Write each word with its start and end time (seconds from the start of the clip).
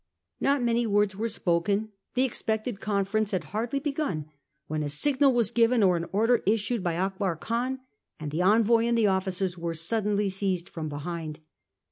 Not 0.39 0.63
many 0.63 0.87
words 0.87 1.15
were 1.15 1.29
spoken; 1.29 1.89
the 2.15 2.23
expected 2.23 2.79
conference 2.79 3.29
had 3.29 3.43
hardly 3.53 3.79
begun 3.79 4.25
when 4.65 4.81
a 4.81 4.89
signal 4.89 5.31
was 5.31 5.51
given 5.51 5.83
or 5.83 5.95
an 5.95 6.07
order 6.11 6.41
issued 6.47 6.83
by 6.83 6.95
Akbar 6.97 7.35
Khan, 7.35 7.81
and 8.19 8.31
the 8.31 8.41
envoy 8.41 8.85
and 8.85 8.97
the 8.97 9.05
officers 9.05 9.59
were 9.59 9.75
suddenly 9.75 10.27
seized 10.27 10.69
from 10.69 10.89
behind. 10.89 11.41